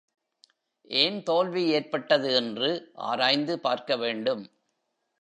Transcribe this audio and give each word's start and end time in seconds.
ஏன் 0.89 1.23
தோல்வி 1.23 1.67
ஏற்பட்டது 1.67 2.33
என்று 2.33 2.91
ஆராய்ந்து 2.93 3.59
பார்க்க 3.59 3.97
வேண்டும். 3.97 4.43